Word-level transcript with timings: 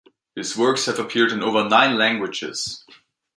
His 0.35 0.57
works 0.57 0.87
have 0.87 0.97
appeared 0.97 1.31
in 1.31 1.43
over 1.43 1.63
nine 1.69 1.95
languages. 1.95 2.83